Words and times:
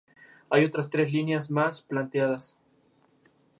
Hay 0.49 0.65
otras 0.65 0.89
tres 0.89 1.13
líneas 1.13 1.51
más, 1.51 1.83
planeadas. 1.83 2.57